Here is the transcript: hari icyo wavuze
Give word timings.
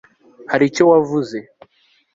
hari 0.51 0.63
icyo 0.69 0.83
wavuze 0.91 1.37